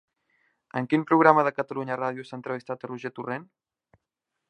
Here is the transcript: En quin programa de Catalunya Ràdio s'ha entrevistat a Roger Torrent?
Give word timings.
En 0.81 0.87
quin 0.93 1.03
programa 1.11 1.45
de 1.49 1.53
Catalunya 1.59 1.99
Ràdio 2.01 2.27
s'ha 2.29 2.41
entrevistat 2.41 2.89
a 2.89 2.93
Roger 2.93 3.15
Torrent? 3.21 3.49